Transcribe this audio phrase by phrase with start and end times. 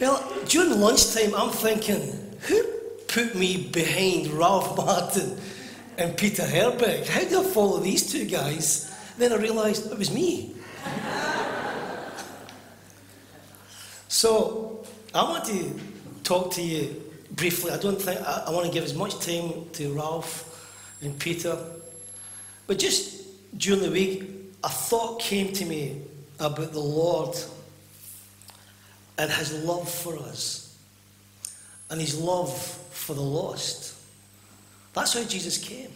[0.00, 2.62] Well, during lunchtime, I'm thinking, who
[3.08, 5.36] put me behind Ralph Martin
[5.98, 7.06] and Peter Herbeck?
[7.06, 8.90] How do I follow these two guys?
[9.18, 10.54] Then I realised it was me.
[14.08, 15.78] so, I want to
[16.24, 17.02] talk to you
[17.32, 17.72] briefly.
[17.72, 20.46] I don't think I, I want to give as much time to Ralph
[21.02, 21.58] and Peter.
[22.66, 24.30] But just during the week,
[24.62, 26.02] a thought came to me
[26.38, 27.36] about the Lord
[29.20, 30.78] and his love for us
[31.90, 32.56] and his love
[32.90, 33.94] for the lost.
[34.94, 35.90] That's how Jesus came.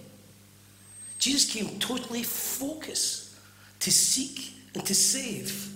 [1.18, 3.34] Jesus came totally focused
[3.80, 5.72] to seek and to save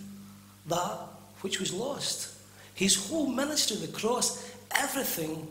[0.67, 0.99] that
[1.41, 2.35] which was lost.
[2.75, 5.49] His whole ministry, the cross, everything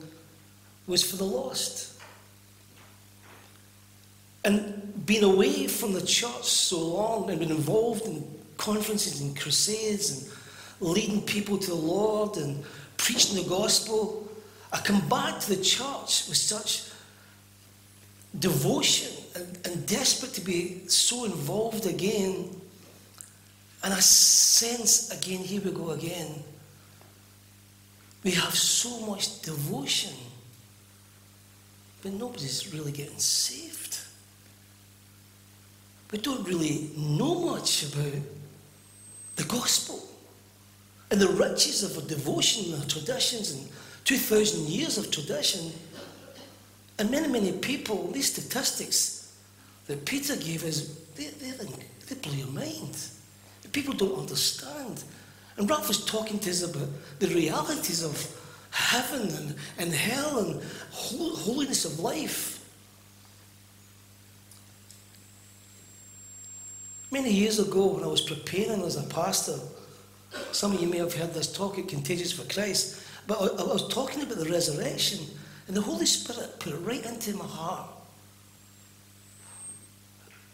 [0.85, 1.99] was for the lost.
[4.45, 8.23] And being away from the church so long and been involved in
[8.57, 10.36] conferences and crusades and
[10.79, 12.63] leading people to the Lord and
[12.97, 14.29] preaching the gospel,
[14.71, 16.83] I come back to the church with such
[18.37, 22.49] devotion and, and desperate to be so involved again.
[23.83, 26.43] And I sense again, here we go again.
[28.23, 30.13] We have so much devotion,
[32.01, 33.99] but nobody's really getting saved.
[36.11, 38.21] We don't really know much about
[39.35, 40.06] the gospel
[41.09, 43.67] and the riches of our devotion and our traditions and
[44.03, 45.71] 2,000 years of tradition.
[46.99, 49.33] And many, many people, these statistics
[49.87, 52.97] that Peter gave us, they, they, they blow your mind.
[53.71, 55.03] People don't understand.
[55.57, 56.87] And Ralph was talking to us about
[57.19, 58.35] the realities of
[58.71, 60.61] heaven and, and hell and
[60.91, 62.57] holiness of life.
[67.11, 69.57] Many years ago, when I was preparing as a pastor,
[70.51, 73.63] some of you may have heard this talk at Contagious for Christ, but I, I
[73.63, 75.25] was talking about the resurrection,
[75.67, 77.89] and the Holy Spirit put it right into my heart.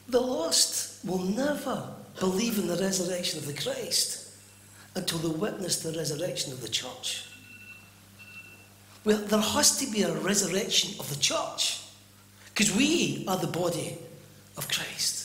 [0.07, 1.89] The lost will never
[2.19, 4.35] believe in the resurrection of the Christ
[4.95, 7.25] until they witness the resurrection of the church.
[9.05, 11.81] Well, there has to be a resurrection of the church
[12.45, 13.97] because we are the body
[14.57, 15.22] of Christ.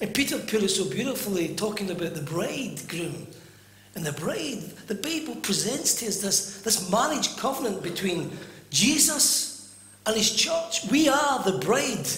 [0.00, 3.26] And Peter put it so beautifully, talking about the bridegroom.
[3.94, 8.36] And the bride, the Bible presents to us this, this marriage covenant between
[8.70, 10.84] Jesus and his church.
[10.90, 12.08] We are the bride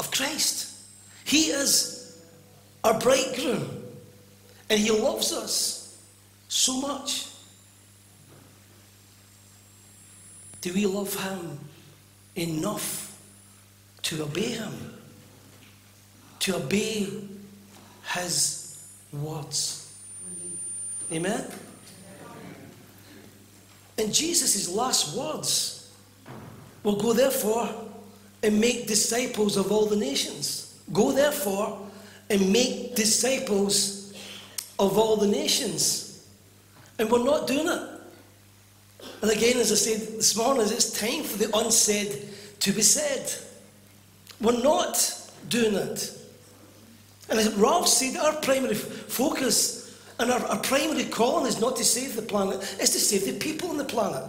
[0.00, 0.76] of Christ.
[1.24, 2.20] He is
[2.82, 3.84] our bridegroom.
[4.68, 5.98] And he loves us
[6.48, 7.28] so much.
[10.60, 11.58] Do we love him
[12.36, 13.16] enough
[14.02, 14.99] to obey him?
[16.40, 17.08] To obey
[18.14, 19.94] his words.
[21.12, 21.44] Amen?
[23.98, 25.92] And Jesus' last words
[26.82, 27.68] will go therefore
[28.42, 30.80] and make disciples of all the nations.
[30.92, 31.86] Go therefore
[32.30, 34.14] and make disciples
[34.78, 36.26] of all the nations.
[36.98, 37.88] And we're not doing it.
[39.22, 42.28] And again, as I said this morning, it's time for the unsaid
[42.60, 43.30] to be said.
[44.40, 46.19] We're not doing it.
[47.30, 49.80] And as Rob said, our primary focus
[50.18, 53.38] and our, our primary calling is not to save the planet, it's to save the
[53.38, 54.24] people on the planet.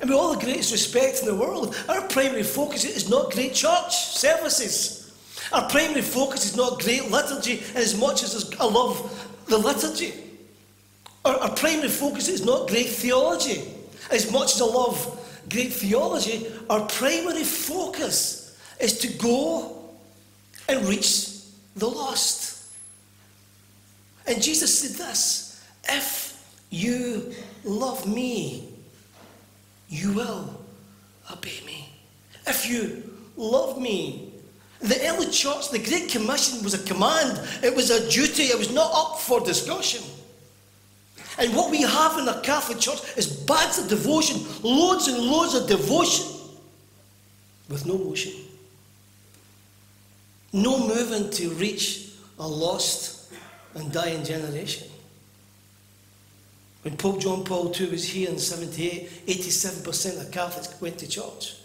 [0.00, 3.54] And with all the greatest respect in the world, our primary focus is not great
[3.54, 5.12] church services.
[5.52, 10.12] Our primary focus is not great liturgy as much as I love the liturgy.
[11.24, 13.64] Our, our primary focus is not great theology
[14.10, 16.46] as much as I love great theology.
[16.68, 19.90] Our primary focus is to go
[20.68, 21.33] and reach
[21.76, 22.72] the lost.
[24.26, 27.32] And Jesus said this If you
[27.64, 28.68] love me,
[29.88, 30.60] you will
[31.30, 31.88] obey me.
[32.46, 33.02] If you
[33.36, 34.32] love me,
[34.80, 38.72] the early church, the Great Commission was a command, it was a duty, it was
[38.72, 40.02] not up for discussion.
[41.38, 45.54] And what we have in the Catholic Church is bags of devotion, loads and loads
[45.54, 46.26] of devotion
[47.68, 48.43] with no motion
[50.54, 53.32] no moving to reach a lost
[53.74, 54.86] and dying generation.
[56.82, 61.56] When Pope John Paul II was here in 78, 87% of Catholics went to church.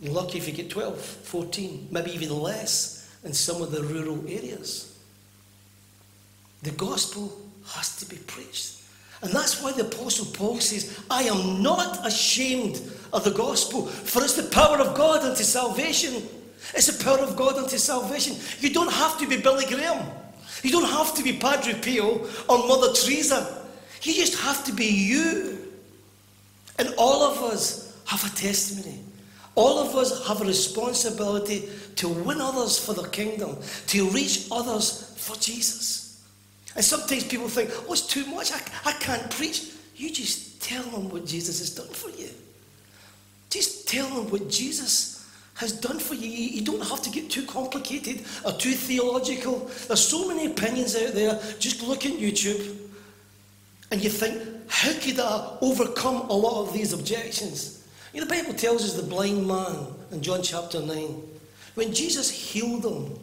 [0.00, 4.20] You're lucky if you get 12, 14, maybe even less in some of the rural
[4.28, 4.96] areas.
[6.62, 7.36] The gospel
[7.66, 8.76] has to be preached.
[9.22, 12.80] And that's why the Apostle Paul says, I am not ashamed
[13.12, 16.28] of the gospel, for it's the power of God unto salvation
[16.74, 18.36] it's the power of God unto salvation.
[18.60, 20.06] You don't have to be Billy Graham.
[20.62, 23.66] You don't have to be Padre Pio or Mother Teresa.
[24.02, 25.58] You just have to be you.
[26.78, 29.00] And all of us have a testimony.
[29.54, 35.14] All of us have a responsibility to win others for the kingdom, to reach others
[35.18, 36.24] for Jesus.
[36.74, 38.50] And sometimes people think, oh, it's too much.
[38.52, 39.72] I, I can't preach.
[39.94, 42.30] You just tell them what Jesus has done for you.
[43.50, 45.21] Just tell them what Jesus
[45.62, 46.28] has done for you.
[46.28, 49.70] You don't have to get too complicated or too theological.
[49.86, 51.40] There's so many opinions out there.
[51.58, 52.76] Just look at YouTube
[53.90, 57.86] and you think, how could I overcome a lot of these objections?
[58.12, 61.22] You know, the Bible tells us the blind man in John chapter 9,
[61.74, 63.18] when Jesus healed him,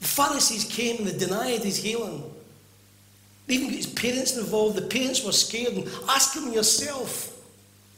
[0.00, 2.22] the Pharisees came and they denied his healing.
[3.46, 4.76] They even got his parents involved.
[4.76, 7.35] The parents were scared and ask him yourself.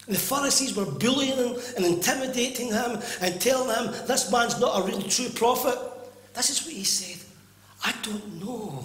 [0.09, 4.87] And the Pharisees were bullying and intimidating him and telling him this man's not a
[4.87, 5.79] real true prophet.
[6.33, 7.23] This is what he said.
[7.85, 8.85] I don't know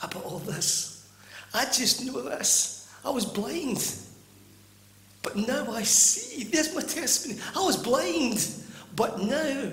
[0.00, 1.10] about all this.
[1.52, 2.88] I just know this.
[3.04, 3.94] I was blind.
[5.22, 6.44] But now I see.
[6.44, 7.40] There's my testimony.
[7.56, 8.48] I was blind,
[8.94, 9.72] but now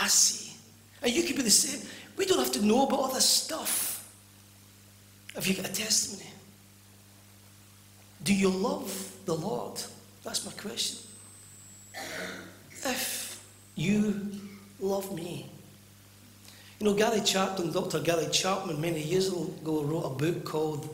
[0.00, 0.56] I see.
[1.02, 1.86] And you could be the same.
[2.16, 4.10] We don't have to know about all this stuff.
[5.34, 6.30] Have you got a testimony?
[8.22, 9.82] Do you love the Lord?
[10.30, 10.96] That's my question.
[12.84, 13.44] If
[13.74, 14.30] you
[14.78, 15.50] love me.
[16.78, 17.98] You know, Gary Chapman, Dr.
[17.98, 20.88] Gary Chapman, many years ago wrote a book called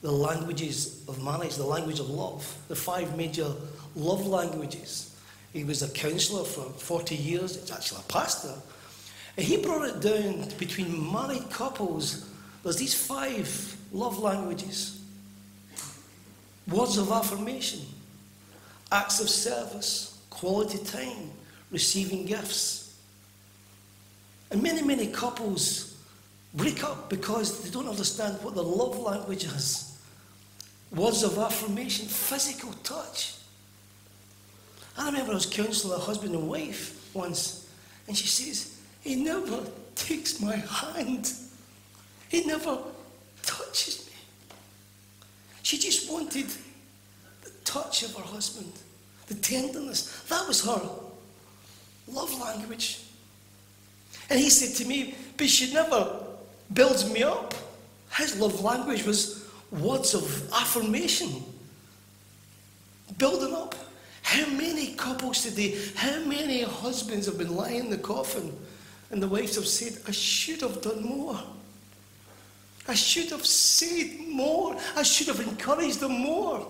[0.00, 3.52] The Languages of Marriage, The Language of Love, the five major
[3.94, 5.14] love languages.
[5.52, 8.54] He was a counsellor for 40 years, he's actually a pastor.
[9.36, 12.28] And he brought it down between married couples.
[12.64, 14.98] There's these five love languages
[16.68, 17.80] words of affirmation,
[18.92, 21.30] acts of service, quality time,
[21.70, 23.00] receiving gifts.
[24.50, 25.96] And many, many couples
[26.54, 29.98] break up because they don't understand what the love language is.
[30.94, 33.36] Words of affirmation, physical touch.
[34.98, 37.66] I remember I was counselling a husband and wife once,
[38.06, 41.32] and she says, He never takes my hand.
[42.28, 42.78] He never
[43.42, 44.12] touches me.
[45.62, 46.46] She just wanted
[47.72, 48.72] touch of her husband,
[49.28, 50.22] the tenderness.
[50.28, 50.80] That was her
[52.08, 53.00] love language.
[54.28, 56.20] And he said to me, but she never
[56.72, 57.54] builds me up.
[58.16, 61.42] His love language was words of affirmation,
[63.16, 63.74] building up.
[64.22, 68.54] How many couples today, how many husbands have been lying in the coffin
[69.10, 71.38] and the wives have said, I should have done more.
[72.86, 74.76] I should have said more.
[74.96, 76.66] I should have encouraged them more.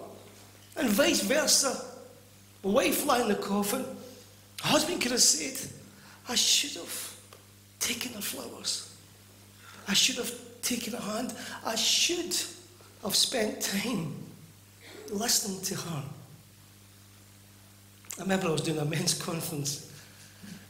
[0.77, 1.85] And vice versa.
[2.63, 3.85] The wife lying in the coffin,
[4.59, 5.71] the husband could have said,
[6.29, 7.17] I should have
[7.81, 8.95] taken her flowers.
[9.89, 10.33] I should have
[10.63, 11.35] taken her hand.
[11.65, 12.37] I should
[13.03, 14.15] have spent time
[15.11, 16.03] listening to her.
[18.19, 19.93] I remember I was doing a men's conference,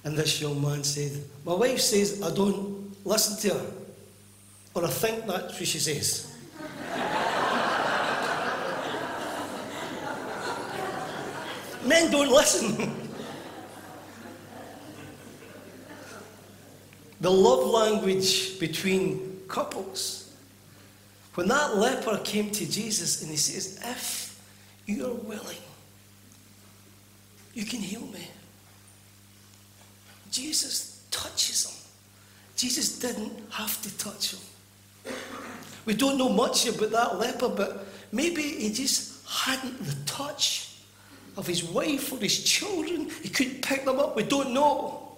[0.04, 1.12] and this young man said,
[1.44, 3.66] My wife says I don't listen to her.
[4.74, 6.31] Or I think that's what she says.
[11.84, 13.02] Men don't listen.
[17.20, 20.34] the love language between couples.
[21.34, 24.40] When that leper came to Jesus and he says, If
[24.86, 25.56] you're willing,
[27.54, 28.28] you can heal me.
[30.30, 31.76] Jesus touches him.
[32.56, 35.14] Jesus didn't have to touch him.
[35.84, 40.71] We don't know much about that leper, but maybe he just hadn't the touch
[41.36, 43.10] of his wife or his children.
[43.22, 44.16] He couldn't pick them up.
[44.16, 45.08] We don't know.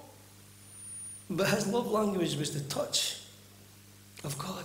[1.31, 3.21] But his love language was the touch
[4.23, 4.65] of God.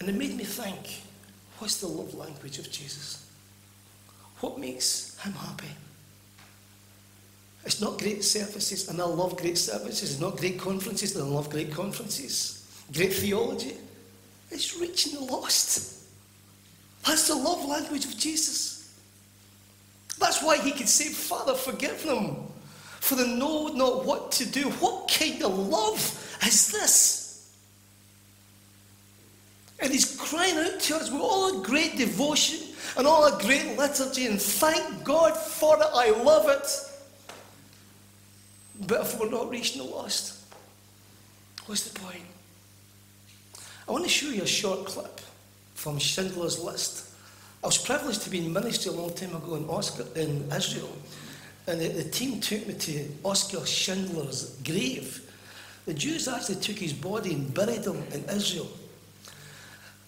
[0.00, 1.02] And it made me think
[1.58, 3.26] what's the love language of Jesus?
[4.40, 5.70] What makes him happy?
[7.64, 10.12] It's not great services, and I love great services.
[10.12, 12.64] It's not great conferences, and I love great conferences.
[12.92, 13.76] Great theology.
[14.50, 15.95] It's reaching the lost.
[17.06, 18.98] That's the love language of Jesus.
[20.18, 22.36] That's why he could say, Father, forgive them,
[23.00, 24.70] for they know not what to do.
[24.70, 25.98] What kind of love
[26.44, 27.56] is this?
[29.78, 33.76] And he's crying out to us with all a great devotion and all a great
[33.76, 35.86] liturgy, and thank God for it.
[35.92, 36.66] I love it.
[38.86, 40.38] But if we're not reaching the lost,
[41.66, 42.22] what's the point?
[43.86, 45.20] I want to show you a short clip
[45.76, 47.10] from Schindler's List.
[47.62, 50.90] I was privileged to be in ministry a long time ago in, Oscar, in Israel,
[51.66, 55.22] and the, the team took me to Oscar Schindler's grave.
[55.84, 58.68] The Jews actually took his body and buried him in Israel.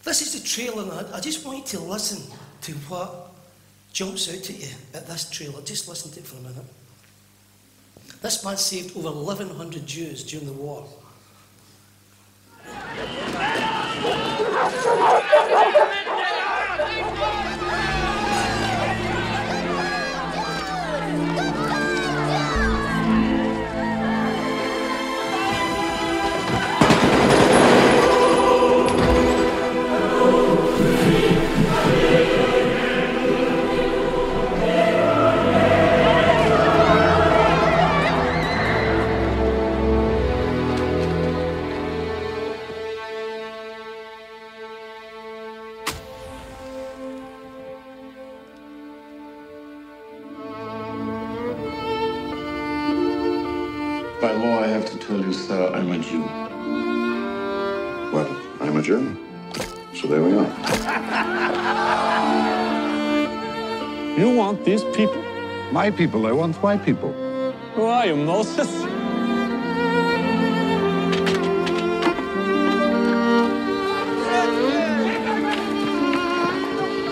[0.02, 2.22] This is the trailer, and I, I just want you to listen
[2.62, 3.30] to what
[3.92, 5.60] jumps out at you at this trailer.
[5.62, 6.64] Just listen to it for a minute.
[8.22, 10.88] This man saved over 1,100 Jews during the war.
[65.88, 67.12] My people, I want white people.
[67.75, 68.71] Who are you, Moses?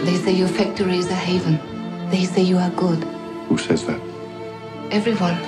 [0.04, 1.59] They say your factory is a haven.
[2.11, 3.02] They say you are good.
[3.49, 3.99] Who says that?
[4.90, 5.38] Everyone.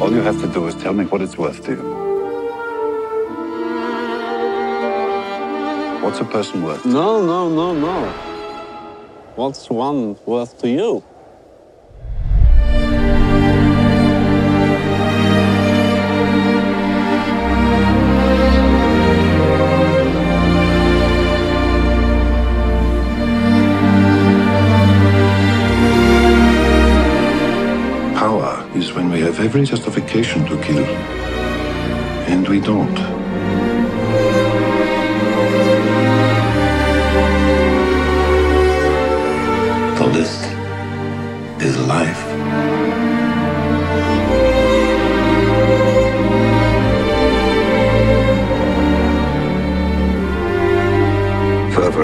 [0.00, 2.05] All you have to do is tell me what it's worth to you.
[6.06, 6.86] What's a person worth?
[6.86, 8.08] No, no, no, no.
[9.34, 11.02] What's one worth to you?
[28.14, 30.84] Power is when we have every justification to kill.
[32.28, 32.96] And we don't.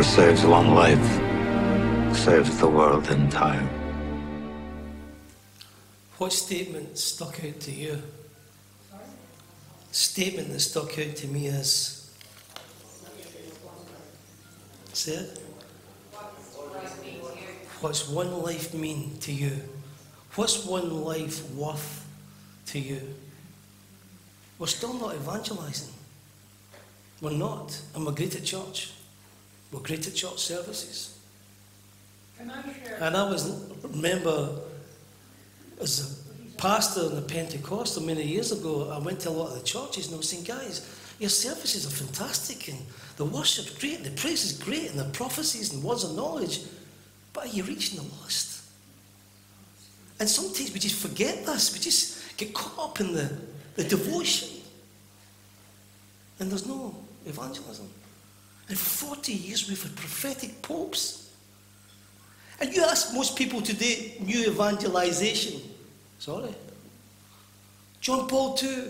[0.03, 3.63] Whoever saves one life saves the world entire.
[6.19, 8.03] What statement stuck out to you?
[9.93, 12.13] Statement that stuck out to me is.
[14.93, 15.39] Say it.
[17.81, 19.53] What's one life mean to you?
[20.35, 22.05] What's one life worth
[22.67, 23.01] to you?
[24.59, 25.95] We're still not evangelizing.
[27.21, 27.81] We're not.
[27.95, 28.95] And we're great at church.
[29.73, 31.19] We're great at church services.
[32.39, 34.61] And I was remember
[35.81, 39.59] as a pastor in the Pentecostal many years ago, I went to a lot of
[39.59, 40.87] the churches and I was saying, guys,
[41.19, 42.79] your services are fantastic and
[43.17, 46.61] the worship's great, and the praise is great, and the prophecies and words of knowledge,
[47.33, 48.63] but are you reaching the lost?
[50.19, 51.73] And sometimes we just forget this.
[51.73, 53.31] We just get caught up in the,
[53.75, 54.49] the devotion.
[56.39, 57.89] And there's no evangelism.
[58.77, 61.31] For 40 years we've had prophetic popes.
[62.61, 65.61] And you ask most people today, new evangelization.
[66.19, 66.55] Sorry.
[68.01, 68.85] John Paul II,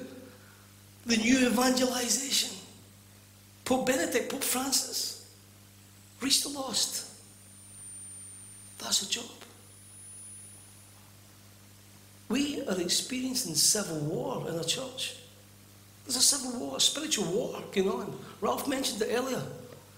[1.07, 2.51] the new evangelization.
[3.65, 5.31] Pope Benedict, Pope Francis.
[6.21, 7.11] Reach the lost.
[8.79, 9.25] That's a job.
[12.29, 15.17] We are experiencing civil war in our church.
[16.05, 18.19] There's a civil war, a spiritual war going on.
[18.41, 19.43] Ralph mentioned it earlier.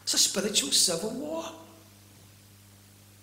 [0.05, 1.45] It's a spiritual civil war.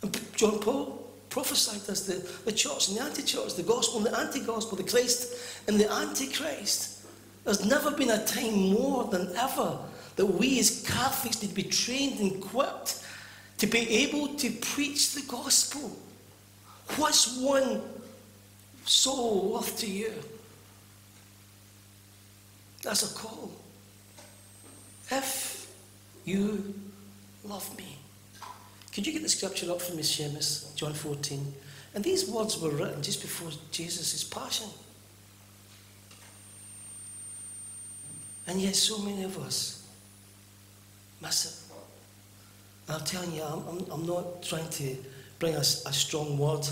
[0.02, 4.08] And John Paul prophesied this the, the church and the anti church, the gospel and
[4.08, 5.36] the anti gospel, the Christ
[5.68, 7.06] and the antichrist.
[7.46, 9.78] There's never been a time more than ever
[10.16, 13.04] that we as Catholics need to be trained and equipped
[13.60, 15.96] to be able to preach the gospel.
[16.98, 17.82] What's one
[18.86, 20.14] soul worth to you?
[22.84, 23.52] That's a call.
[25.12, 25.61] If
[26.26, 26.74] you
[27.44, 27.98] love me.
[28.94, 30.76] Could you get the scripture up for me, Seamus?
[30.76, 31.54] John 14.
[31.94, 34.68] And these words were written just before Jesus' passion.
[38.48, 39.88] And yet, so many of us
[41.22, 41.76] miss it.
[42.88, 44.98] And I'm telling you, I'm, I'm, I'm not trying to
[45.40, 46.68] bring a, a strong word.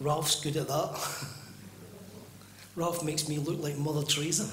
[0.00, 1.24] Ralph's good at that.
[2.76, 4.48] Ralph makes me look like Mother Teresa.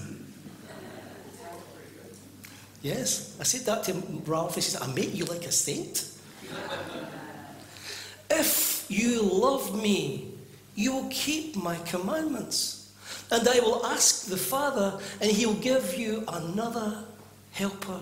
[2.81, 3.93] Yes, I said that to
[4.25, 4.55] Ralph.
[4.55, 6.12] He says, I make you like a saint.
[8.29, 10.34] if you love me,
[10.75, 12.93] you will keep my commandments.
[13.31, 17.03] And I will ask the Father, and he will give you another
[17.51, 18.00] helper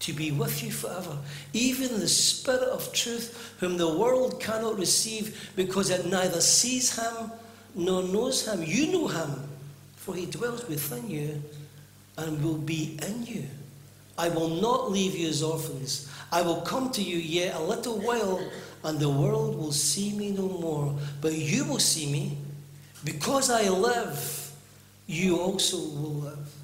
[0.00, 1.16] to be with you forever,
[1.52, 7.32] even the Spirit of truth, whom the world cannot receive because it neither sees him
[7.74, 8.62] nor knows him.
[8.62, 9.48] You know him,
[9.96, 11.42] for he dwells within you
[12.16, 13.46] and will be in you.
[14.18, 16.10] I will not leave you as orphans.
[16.30, 18.50] I will come to you yet a little while,
[18.84, 20.94] and the world will see me no more.
[21.20, 22.36] But you will see me.
[23.04, 24.52] Because I live,
[25.06, 26.54] you also will live.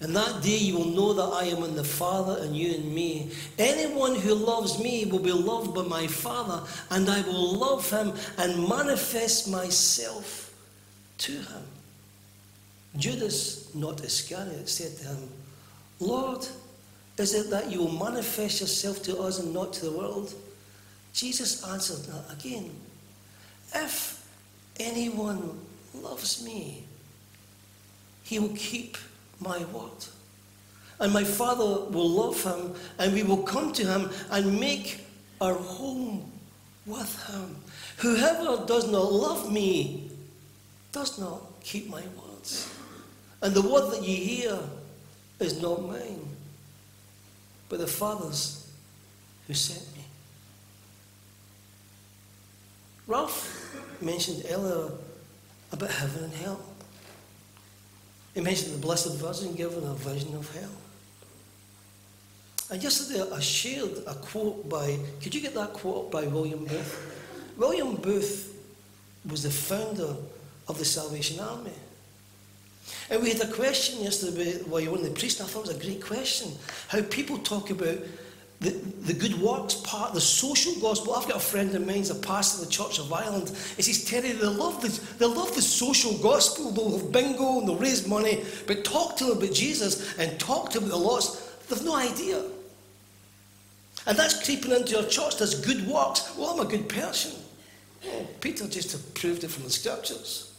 [0.00, 2.94] And that day you will know that I am in the Father and you in
[2.94, 3.30] me.
[3.58, 8.12] Anyone who loves me will be loved by my Father, and I will love him
[8.38, 10.52] and manifest myself
[11.18, 11.62] to him.
[12.96, 15.28] Judas, not Iscariot, said to him,
[16.00, 16.46] Lord,
[17.16, 20.34] is it that you will manifest yourself to us and not to the world?
[21.12, 22.70] Jesus answered again,
[23.72, 24.26] If
[24.80, 25.60] anyone
[25.94, 26.84] loves me,
[28.24, 28.96] he will keep
[29.38, 30.06] my word.
[30.98, 35.04] And my Father will love him, and we will come to him and make
[35.40, 36.30] our home
[36.84, 37.56] with him.
[37.98, 40.10] Whoever does not love me
[40.90, 42.72] does not keep my words.
[43.40, 44.58] And the word that you hear
[45.38, 46.33] is not mine
[47.68, 48.70] but the Father's
[49.46, 50.04] who sent me.
[53.06, 54.90] Ralph mentioned earlier
[55.72, 56.60] about heaven and hell.
[58.34, 60.70] He mentioned the Blessed Virgin giving a vision of hell.
[62.70, 67.52] And yesterday I shared a quote by, could you get that quote by William Booth?
[67.56, 68.56] William Booth
[69.28, 70.16] was the founder
[70.66, 71.70] of the Salvation Army.
[73.10, 75.74] And we had a question yesterday you were in the priest, and I thought it
[75.74, 76.52] was a great question.
[76.88, 77.98] How people talk about
[78.60, 81.14] the, the good works part, the social gospel.
[81.14, 83.50] I've got a friend of mine, he's a pastor of the Church of Ireland.
[83.76, 84.88] He says, Terry, they love the,
[85.18, 86.70] they love the social gospel.
[86.70, 90.70] They'll have bingo and they'll raise money, but talk to them about Jesus and talk
[90.70, 91.68] to them about the lost.
[91.68, 92.42] They've no idea.
[94.06, 95.38] And that's creeping into our church.
[95.38, 96.34] There's good works.
[96.36, 97.32] Well, I'm a good person.
[98.06, 100.53] Oh, Peter just proved it from the scriptures.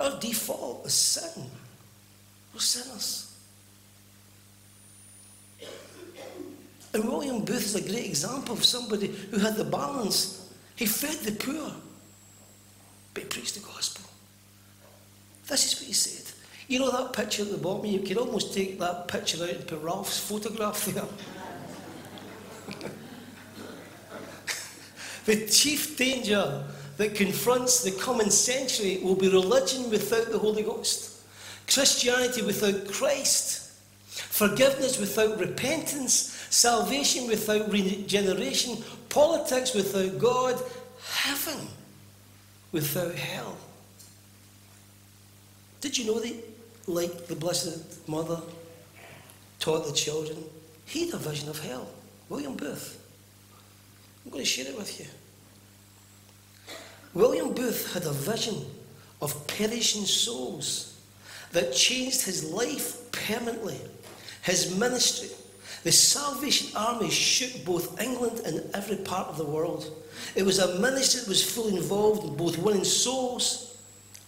[0.00, 1.44] Our default is sin.
[2.52, 3.34] We're sinners.
[6.94, 10.52] And William Booth is a great example of somebody who had the balance.
[10.76, 11.72] He fed the poor,
[13.14, 14.04] but he preached the gospel.
[15.46, 16.32] This is what he said.
[16.68, 17.86] You know that picture at the bottom?
[17.86, 21.04] You could almost take that picture out and put Ralph's photograph there.
[25.24, 26.64] the chief danger
[26.96, 31.20] that confronts the coming century will be religion without the Holy Ghost,
[31.66, 33.72] Christianity without Christ,
[34.08, 38.76] forgiveness without repentance, salvation without regeneration,
[39.08, 40.60] politics without God,
[41.04, 41.68] heaven
[42.72, 43.56] without hell.
[45.80, 46.34] Did you know that,
[46.86, 48.40] like the Blessed Mother
[49.58, 50.38] taught the children,
[50.86, 51.88] he had a vision of hell?
[52.28, 53.01] William Booth.
[54.24, 55.06] I'm going to share it with you.
[57.14, 58.64] William Booth had a vision
[59.20, 61.00] of perishing souls
[61.52, 63.78] that changed his life permanently.
[64.42, 65.28] His ministry,
[65.84, 69.90] the Salvation Army shook both England and every part of the world.
[70.34, 73.76] It was a ministry that was fully involved in both winning souls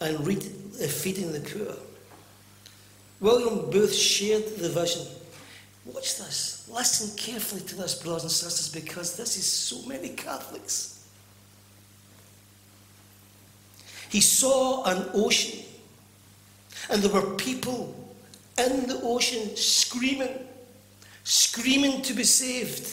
[0.00, 1.74] and uh, feeding the poor.
[3.20, 5.06] William Booth shared the vision.
[5.86, 6.53] Watch this.
[6.70, 11.08] Listen carefully to this, brothers and sisters, because this is so many Catholics.
[14.08, 15.64] He saw an ocean,
[16.90, 17.94] and there were people
[18.58, 20.38] in the ocean screaming,
[21.24, 22.86] screaming to be saved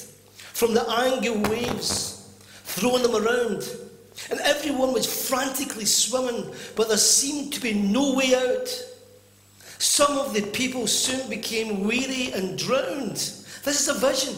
[0.53, 2.21] from the angry waves
[2.63, 3.69] throwing them around.
[4.29, 8.69] And everyone was frantically swimming, but there seemed to be no way out.
[9.77, 13.33] Some of the people soon became weary and drowned.
[13.63, 14.35] This is a vision.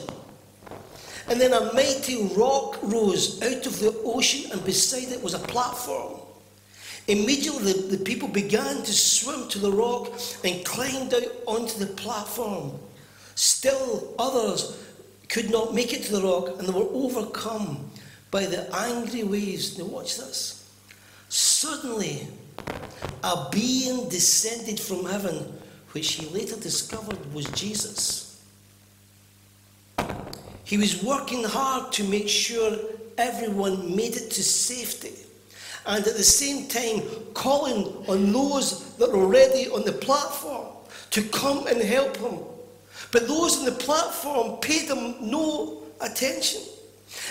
[1.30, 5.40] And then a mighty rock rose out of the ocean, and beside it was a
[5.40, 6.20] platform.
[7.08, 11.88] Immediately, the, the people began to swim to the rock and climbed out onto the
[11.94, 12.80] platform.
[13.36, 14.80] Still, others
[15.28, 17.90] could not make it to the rock and they were overcome
[18.32, 19.78] by the angry waves.
[19.78, 20.72] Now, watch this.
[21.28, 22.28] Suddenly,
[23.24, 25.60] a being descended from heaven,
[25.92, 28.33] which he later discovered was Jesus.
[30.64, 32.78] He was working hard to make sure
[33.18, 35.14] everyone made it to safety
[35.86, 37.02] and at the same time
[37.34, 40.68] calling on those that were already on the platform
[41.12, 42.40] to come and help him.
[43.12, 46.62] But those on the platform paid him no attention.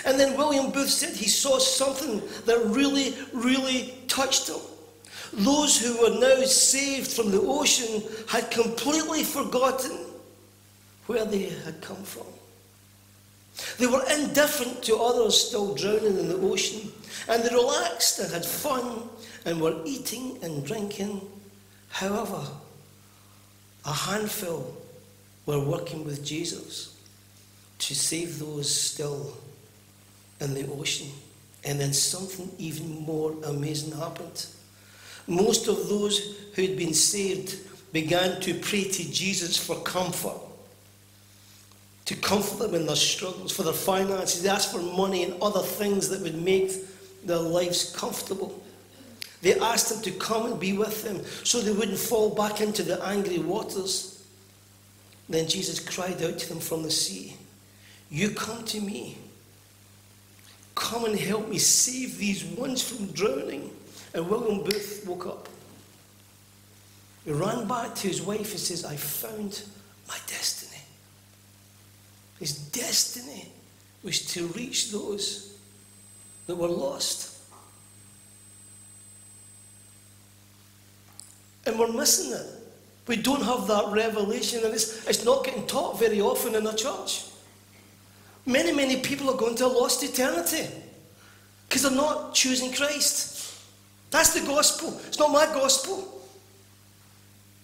[0.05, 4.61] And then William Booth said he saw something that really, really touched him.
[5.33, 9.97] Those who were now saved from the ocean had completely forgotten
[11.07, 12.27] where they had come from.
[13.77, 16.91] They were indifferent to others still drowning in the ocean,
[17.27, 19.09] and they relaxed and had fun
[19.45, 21.21] and were eating and drinking.
[21.89, 22.45] However,
[23.85, 24.75] a handful
[25.45, 26.97] were working with Jesus
[27.79, 29.37] to save those still
[30.39, 31.07] in the ocean.
[31.65, 34.45] And then something even more amazing happened.
[35.27, 37.57] Most of those who'd been saved
[37.93, 40.39] began to pray to Jesus for comfort,
[42.05, 44.43] to comfort them in their struggles, for their finances.
[44.43, 46.71] They asked for money and other things that would make
[47.25, 48.61] their lives comfortable.
[49.41, 52.83] They asked him to come and be with them so they wouldn't fall back into
[52.83, 54.23] the angry waters.
[55.29, 57.35] Then Jesus cried out to them from the sea,
[58.09, 59.17] You come to me.
[60.75, 63.71] Come and help me save these ones from drowning.
[64.13, 65.49] And William Booth woke up.
[67.25, 69.63] He ran back to his wife and says, I found
[70.07, 70.72] my destiny.
[72.43, 73.47] His destiny
[74.03, 75.55] was to reach those
[76.45, 77.39] that were lost.
[81.65, 82.45] And we're missing it.
[83.07, 86.75] We don't have that revelation, and it's, it's not getting taught very often in a
[86.75, 87.23] church.
[88.45, 90.67] Many, many people are going to a lost eternity
[91.69, 93.57] because they're not choosing Christ.
[94.11, 94.99] That's the gospel.
[95.07, 96.21] It's not my gospel.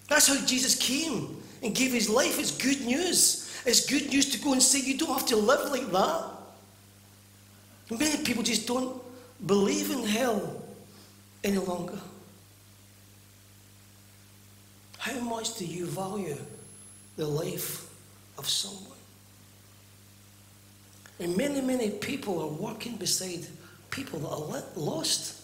[0.08, 2.38] That's how Jesus came and gave his life.
[2.38, 3.39] It's good news.
[3.66, 6.24] It's good news to go and say you don't have to live like that.
[7.90, 9.02] Many people just don't
[9.46, 10.62] believe in hell
[11.42, 11.98] any longer.
[14.98, 16.36] How much do you value
[17.16, 17.88] the life
[18.38, 18.98] of someone?
[21.18, 23.46] And many, many people are working beside
[23.90, 25.42] people that are lost,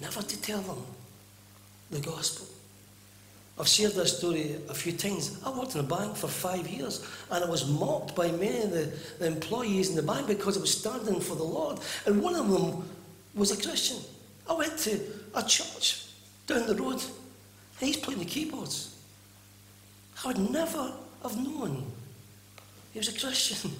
[0.00, 0.82] never to tell them
[1.90, 2.46] the gospel.
[3.58, 5.40] I've shared this story a few times.
[5.44, 8.70] I worked in a bank for five years and I was mocked by many of
[8.70, 11.80] the, the employees in the bank because I was standing for the Lord.
[12.06, 12.88] And one of them
[13.34, 13.98] was a Christian.
[14.48, 15.00] I went to
[15.34, 16.06] a church
[16.46, 17.02] down the road
[17.80, 18.94] and he's playing the keyboards.
[20.24, 20.92] I would never
[21.22, 21.84] have known
[22.92, 23.72] he was a Christian.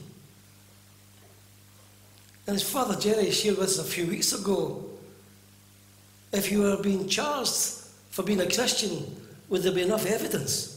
[2.46, 4.84] And his father Jerry shared with us a few weeks ago
[6.32, 10.74] if you were being charged for being a Christian, would there be enough evidence?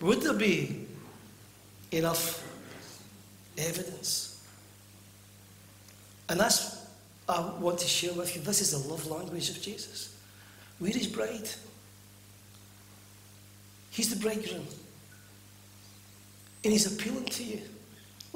[0.00, 0.86] would there be
[1.92, 2.42] enough
[3.58, 4.44] evidence?
[6.28, 6.86] And that's
[7.28, 8.42] I want to share with you.
[8.42, 10.14] This is the love language of Jesus.
[10.78, 11.48] We're his bride.
[13.90, 14.66] He's the bridegroom.
[16.62, 17.62] And he's appealing to you.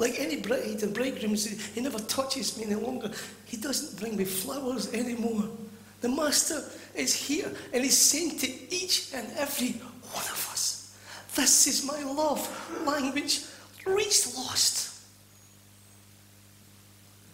[0.01, 3.11] Like any bride and bridegroom, he never touches me any longer.
[3.45, 5.45] He doesn't bring me flowers anymore.
[6.01, 9.73] The Master is here and he's saying to each and every
[10.13, 10.97] one of us,
[11.35, 12.41] This is my love
[12.87, 13.43] language.
[13.85, 15.03] Reach lost.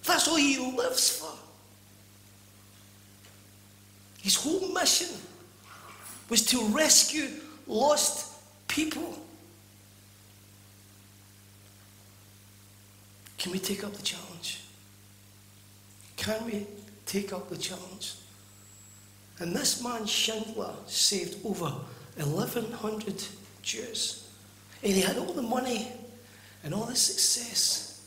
[0.05, 1.33] That's all he lives for.
[4.23, 5.17] His whole mission
[6.29, 7.29] was to rescue
[7.69, 8.33] lost
[8.67, 9.21] people.
[13.47, 14.65] Can we take up the challenge?
[16.17, 16.67] Can we
[17.07, 18.15] take up the challenge?
[19.39, 21.67] And this man, Schindler, saved over
[22.17, 23.23] 1,100
[23.63, 24.29] Jews.
[24.83, 25.93] And he had all the money
[26.65, 28.05] and all the success.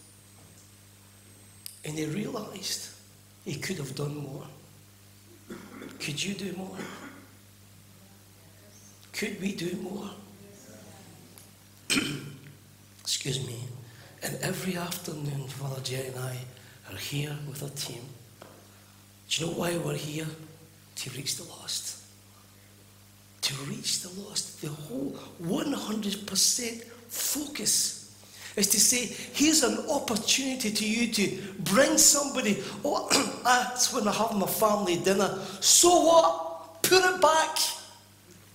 [1.85, 2.89] And he realized
[3.45, 4.43] he could have done more.
[5.99, 6.75] Could you do more?
[9.13, 10.09] Could we do more?
[12.99, 13.63] Excuse me.
[14.21, 16.37] And every afternoon, Father Jerry and I
[16.91, 18.01] are here with our team.
[19.29, 20.27] Do you know why we're here?
[20.95, 22.03] To reach the lost.
[23.41, 24.61] To reach the lost.
[24.61, 27.99] The whole 100% focus
[28.55, 32.61] is to say, here's an opportunity to you to bring somebody.
[32.83, 33.07] Oh,
[33.43, 35.39] that's when I have my family dinner.
[35.61, 36.81] So what?
[36.81, 37.57] Put it back.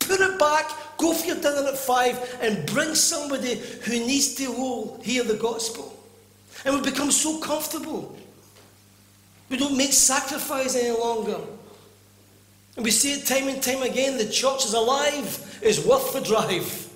[0.07, 0.71] Put it back.
[0.99, 5.93] Go for your dinner at five and bring somebody who needs to hear the gospel.
[6.65, 8.17] And we become so comfortable.
[9.49, 11.39] We don't make sacrifice any longer.
[12.77, 16.21] And we see it time and time again the church is alive, is worth the
[16.21, 16.91] drive.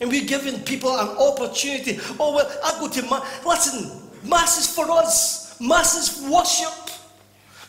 [0.00, 1.98] And we're giving people an opportunity.
[2.20, 3.44] Oh, well, I go to Mass.
[3.44, 5.60] Listen, Mass is for us.
[5.60, 6.90] Mass is worship.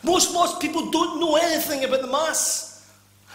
[0.02, 2.69] Most most people don't know anything about the Mass.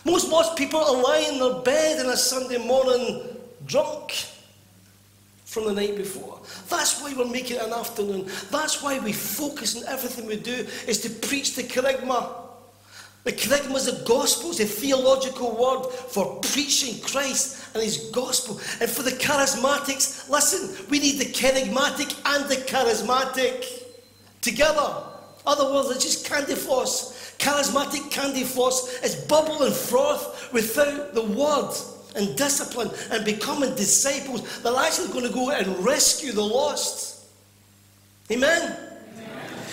[0.06, 3.24] Most most people are lying in their bed on a Sunday morning
[3.66, 4.12] drunk
[5.46, 6.40] from the night before.
[6.70, 8.30] That's why we're making it an afternoon.
[8.52, 12.30] That's why we focus on everything we do is to preach the kerygma.
[13.24, 18.60] The kerygma is the gospel, it's a theological word for preaching Christ and his gospel.
[18.80, 23.66] And for the charismatics, listen, we need the kerygmatic and the charismatic
[24.42, 25.04] together.
[25.48, 27.15] Other words, it's just candy floss.
[27.38, 31.74] Charismatic candy floss is bubble and froth without the word
[32.16, 37.26] and discipline and becoming disciples that are actually going to go and rescue the lost.
[38.32, 38.86] Amen?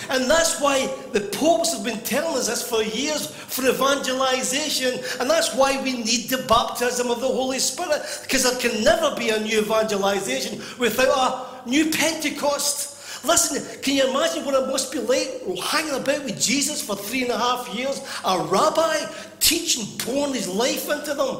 [0.09, 4.99] And that's why the popes have been telling us this for years for evangelization.
[5.19, 8.01] And that's why we need the baptism of the Holy Spirit.
[8.21, 12.92] Because there can never be a new evangelization without a new Pentecost.
[13.23, 17.23] Listen, can you imagine what it must be like hanging about with Jesus for three
[17.23, 18.01] and a half years?
[18.25, 19.05] A rabbi
[19.39, 21.37] teaching, pouring his life into them.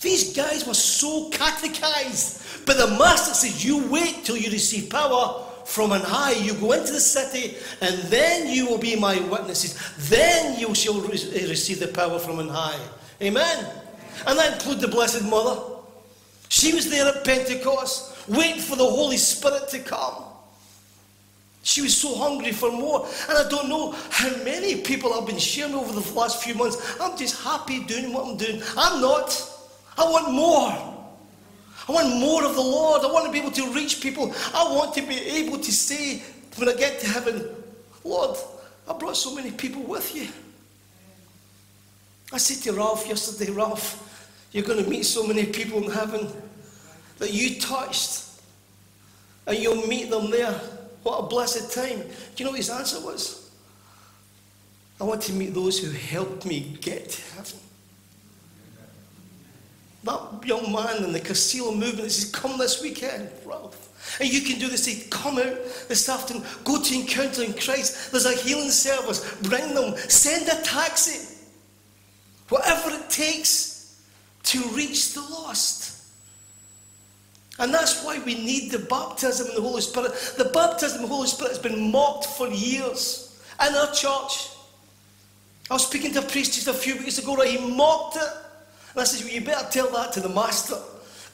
[0.00, 2.66] These guys were so catechized.
[2.66, 6.32] But the master says, You wait till you receive power from on high.
[6.32, 9.78] You go into the city, and then you will be my witnesses.
[10.10, 12.80] Then you shall re- receive the power from on high.
[13.22, 13.66] Amen.
[14.26, 15.60] And that includes the Blessed Mother.
[16.48, 20.24] She was there at Pentecost, waiting for the Holy Spirit to come.
[21.70, 23.06] She was so hungry for more.
[23.28, 26.96] And I don't know how many people I've been sharing over the last few months.
[27.00, 28.60] I'm just happy doing what I'm doing.
[28.76, 29.30] I'm not.
[29.96, 30.72] I want more.
[31.88, 33.04] I want more of the Lord.
[33.04, 34.34] I want to be able to reach people.
[34.52, 36.24] I want to be able to say,
[36.56, 37.48] when I get to heaven,
[38.02, 38.36] Lord,
[38.88, 40.26] I brought so many people with you.
[42.32, 46.32] I said to Ralph yesterday, Ralph, you're going to meet so many people in heaven
[47.18, 48.24] that you touched,
[49.46, 50.60] and you'll meet them there.
[51.02, 51.98] What a blessed time.
[51.98, 53.50] Do you know what his answer was?
[55.00, 57.58] I want to meet those who helped me get to heaven.
[60.04, 63.88] That young man in the Cursillo movement says, Come this weekend, Ralph.
[64.20, 65.08] And you can do this.
[65.10, 65.56] Come out
[65.88, 68.10] this afternoon, go to Encountering Christ.
[68.10, 69.36] There's a healing service.
[69.42, 69.96] Bring them.
[69.96, 71.36] Send a taxi.
[72.48, 74.00] Whatever it takes
[74.44, 75.99] to reach the lost.
[77.60, 80.12] And that's why we need the baptism in the Holy Spirit.
[80.38, 84.48] The baptism in the Holy Spirit has been mocked for years in our church.
[85.70, 87.48] I was speaking to a priest just a few weeks ago, right?
[87.48, 88.22] He mocked it.
[88.92, 90.78] And I said, well, you better tell that to the Master.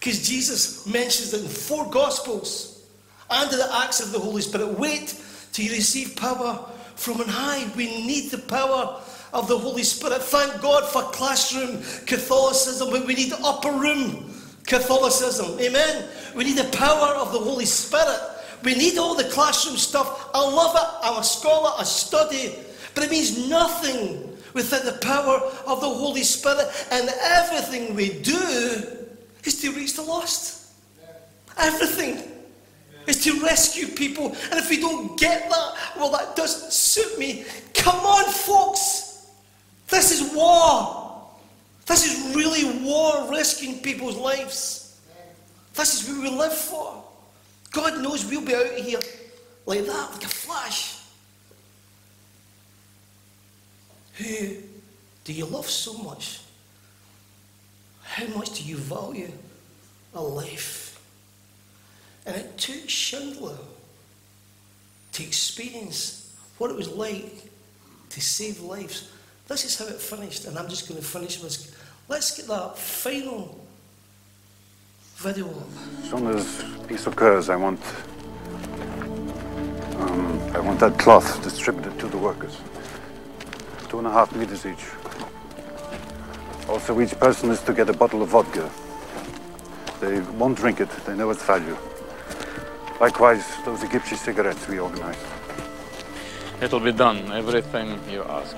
[0.00, 2.86] Because Jesus mentions it in four Gospels
[3.30, 4.78] and in the Acts of the Holy Spirit.
[4.78, 7.70] Wait till you receive power from on high.
[7.76, 9.00] We need the power
[9.32, 10.22] of the Holy Spirit.
[10.22, 14.32] Thank God for classroom Catholicism, but we need upper room
[14.66, 15.58] Catholicism.
[15.60, 16.08] Amen.
[16.34, 18.20] We need the power of the Holy Spirit.
[18.62, 20.28] We need all the classroom stuff.
[20.34, 21.06] I love it.
[21.06, 22.54] I'm a scholar, I study,
[22.94, 26.66] but it means nothing without the power of the Holy Spirit.
[26.90, 28.38] And everything we do
[29.44, 30.72] is to reach the lost.
[31.58, 32.32] Everything
[33.06, 34.34] is to rescue people.
[34.50, 37.44] And if we don't get that, well, that doesn't suit me.
[37.72, 39.30] Come on, folks.
[39.88, 41.05] This is war.
[41.86, 45.00] This is really war, risking people's lives.
[45.74, 47.04] This is what we live for.
[47.70, 48.98] God knows we'll be out of here
[49.66, 51.00] like that, like a flash.
[54.14, 54.56] Who
[55.24, 56.40] do you love so much?
[58.02, 59.30] How much do you value
[60.14, 61.00] a life?
[62.24, 63.58] And it took Schindler
[65.12, 67.50] to experience what it was like
[68.10, 69.10] to save lives.
[69.48, 71.75] This is how it finished, and I'm just going to finish this.
[72.08, 73.58] Let's get that final
[75.16, 75.66] video up.
[76.02, 77.80] As soon as peace occurs, I want
[79.96, 82.58] um, I want that cloth distributed to the workers.
[83.88, 84.84] Two and a half meters each.
[86.68, 88.70] Also, each person is to get a bottle of vodka.
[90.00, 91.76] They won't drink it, they know its value.
[93.00, 95.26] Likewise, those Egyptian cigarettes we organized.
[96.62, 98.56] It'll be done, everything you ask.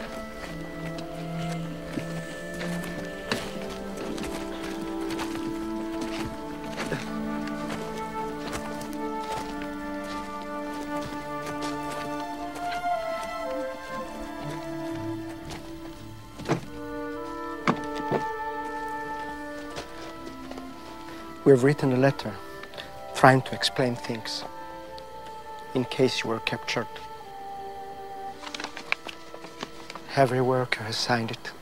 [21.49, 22.35] We've written a letter
[23.15, 24.45] trying to explain things
[25.73, 26.87] in case you were captured.
[30.15, 31.53] Every worker has signed it.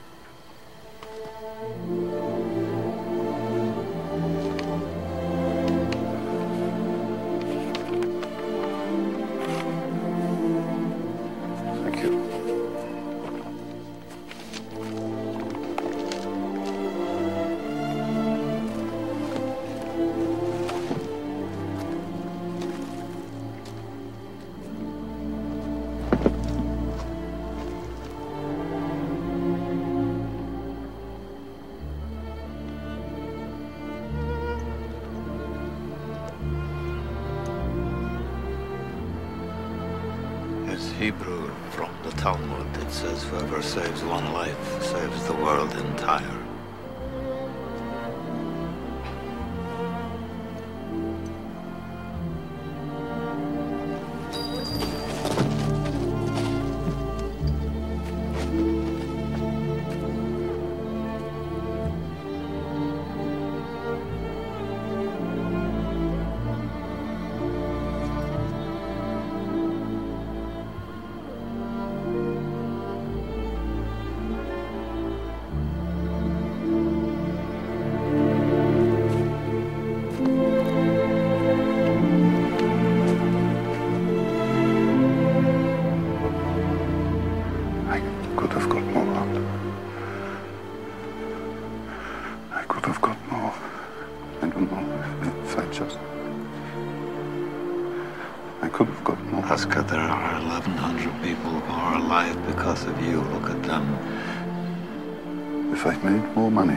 [105.87, 106.77] I'd made more money.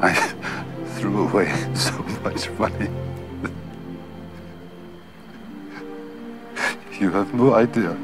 [0.00, 0.12] I
[0.96, 2.90] threw away so much money.
[7.00, 7.96] You have no idea.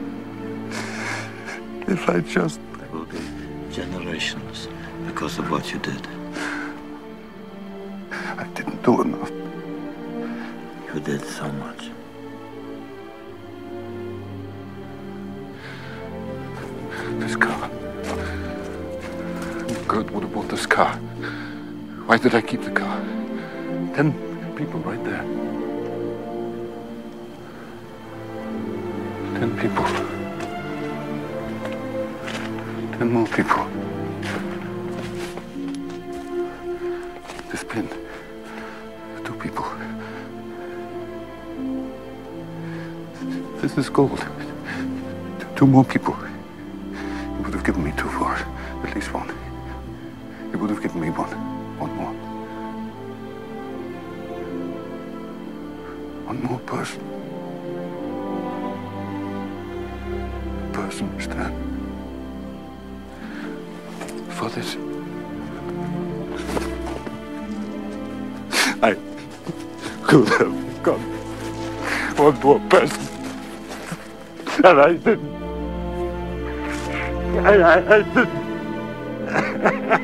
[1.86, 2.58] If I just.
[2.78, 3.20] There will be
[3.70, 4.68] generations
[5.06, 6.08] because of what you did.
[8.10, 9.30] I didn't do enough.
[10.94, 11.90] You did so much.
[19.88, 20.96] Kurt would have bought this car.
[22.06, 23.00] Why did I keep the car?
[23.94, 24.12] Ten
[24.56, 25.22] people right there.
[29.38, 29.84] Ten people.
[32.98, 33.64] Ten more people.
[37.50, 37.88] This pin.
[39.24, 39.64] Two people.
[43.62, 44.26] This is gold.
[45.54, 46.14] Two more people.
[46.14, 48.55] He would have given me two for it.
[50.96, 51.28] Me one.
[51.78, 52.12] One more.
[56.26, 57.00] One more person.
[60.72, 61.54] Person stand.
[64.32, 64.76] For this.
[68.82, 68.96] I
[70.02, 70.98] could have got
[72.18, 73.02] one more person.
[74.64, 75.36] And I didn't.
[77.46, 78.45] And I, I didn't.
[79.58, 79.96] I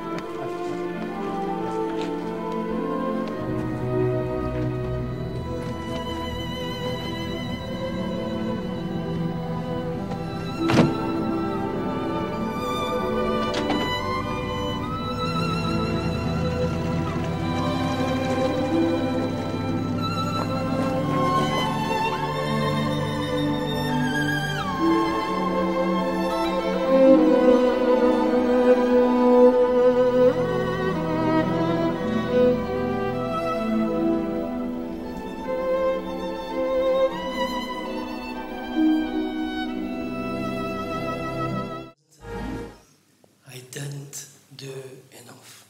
[45.28, 45.66] enough.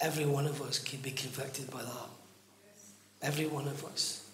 [0.00, 2.08] Every one of us can be convicted by that.
[3.22, 4.28] Every one of us.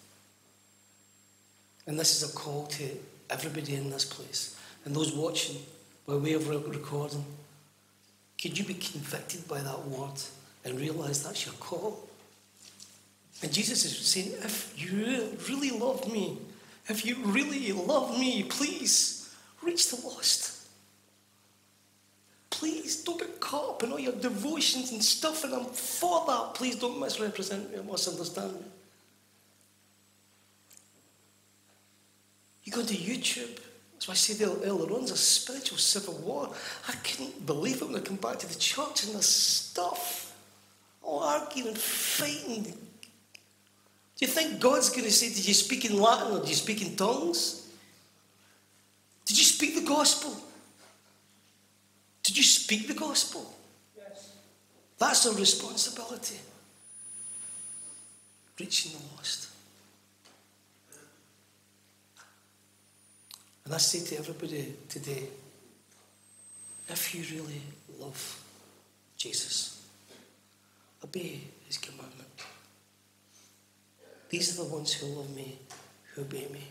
[1.87, 2.89] And this is a call to
[3.29, 5.57] everybody in this place and those watching
[6.07, 7.25] by way of re- recording.
[8.41, 10.21] Could you be convicted by that word
[10.65, 12.07] and realize that's your call?
[13.41, 16.37] And Jesus is saying, if you really love me,
[16.87, 20.52] if you really love me, please reach the lost.
[22.63, 26.53] Please don't get caught up in all your devotions and stuff, and I'm for that.
[26.53, 28.65] Please don't misrepresent me or misunderstand me.
[32.63, 33.59] You go to YouTube.
[33.91, 36.53] That's why I said earlier on, there's a spiritual civil war.
[36.87, 40.33] I couldn't believe it when I come back to the church and this stuff.
[41.01, 42.63] All arguing and fighting.
[42.63, 42.71] Do
[44.21, 46.81] you think God's going to say, Did you speak in Latin or did you speak
[46.81, 47.67] in tongues?
[49.25, 50.33] Did you speak the gospel?
[52.23, 53.53] Did you speak the gospel?
[53.97, 54.33] Yes.
[54.97, 56.39] That's our responsibility.
[58.59, 59.49] Reaching the lost.
[63.65, 65.27] And I say to everybody today
[66.89, 67.61] if you really
[67.99, 68.43] love
[69.17, 69.85] Jesus,
[71.03, 72.29] obey his commandment.
[74.29, 75.57] These are the ones who love me,
[76.13, 76.67] who obey me.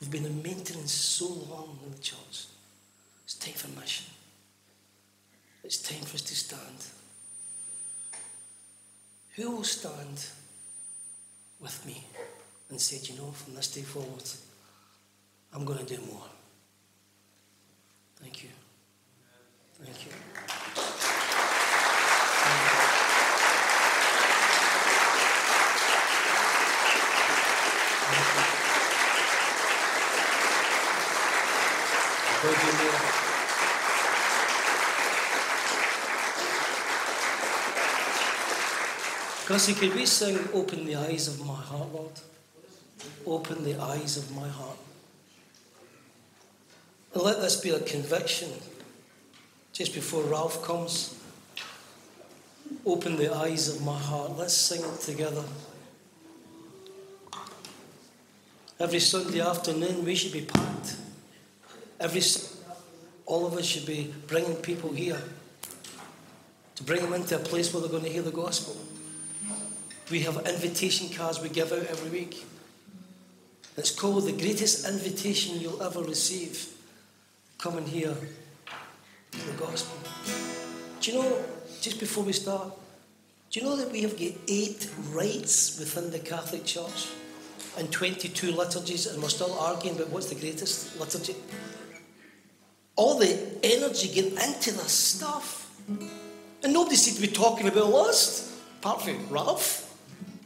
[0.00, 2.46] We've been in maintenance so long in the church.
[3.30, 4.06] It's time for mission.
[5.62, 6.84] It's time for us to stand.
[9.36, 10.26] Who will stand
[11.60, 12.04] with me
[12.70, 14.24] and say, you know, from this day forward,
[15.54, 16.24] I'm going to do more?
[18.20, 18.48] Thank you.
[19.80, 20.12] Thank you.
[28.10, 28.59] Lord, you
[39.46, 42.12] Gussie, could we sing Open the Eyes of My Heart, Lord?
[43.26, 44.78] Open the eyes of my heart.
[47.12, 48.48] And let this be a conviction
[49.74, 51.20] just before Ralph comes.
[52.86, 54.38] Open the eyes of my heart.
[54.38, 55.44] Let's sing it together.
[58.78, 60.96] Every Sunday afternoon, we should be packed.
[62.00, 62.22] Every
[63.26, 65.22] all of us should be bringing people here
[66.74, 68.74] to bring them into a place where they're going to hear the gospel.
[70.10, 72.44] We have invitation cards we give out every week.
[73.76, 76.74] It's called the greatest invitation you'll ever receive.
[77.58, 78.14] Come and hear
[79.30, 79.96] the gospel.
[81.00, 81.44] Do you know,
[81.80, 82.72] just before we start,
[83.50, 87.08] do you know that we have got eight rites within the Catholic Church
[87.78, 91.36] and 22 liturgies, and we're still arguing about what's the greatest liturgy?
[93.00, 95.74] All the energy getting into this stuff.
[96.62, 99.86] And nobody seems to be talking about lost, apart from Ralph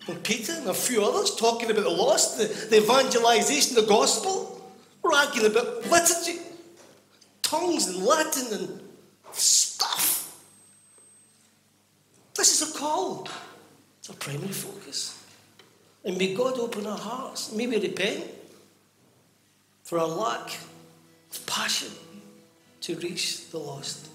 [0.06, 4.64] and Peter and a few others talking about the lost, the, the evangelization, the gospel.
[5.02, 6.42] We're arguing about liturgy,
[7.42, 8.80] tongues and Latin and
[9.32, 10.40] stuff.
[12.36, 13.26] This is a call.
[13.98, 15.20] It's our primary focus.
[16.04, 17.50] And may God open our hearts.
[17.50, 18.24] May we repent
[19.82, 20.56] for our lack
[21.32, 21.90] of passion
[22.84, 24.13] to reach the lost.